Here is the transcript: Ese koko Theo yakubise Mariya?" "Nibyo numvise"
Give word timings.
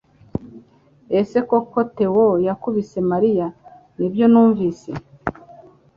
Ese 1.19 1.37
koko 1.49 1.79
Theo 1.95 2.27
yakubise 2.47 2.97
Mariya?" 3.11 3.47
"Nibyo 3.97 4.25
numvise" 4.31 4.89